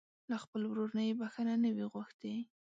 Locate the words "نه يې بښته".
0.97-1.53